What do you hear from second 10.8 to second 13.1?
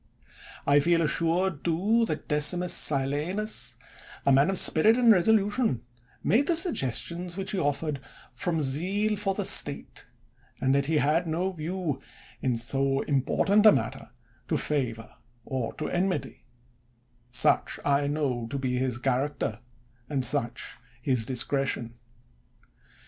he had no view, in so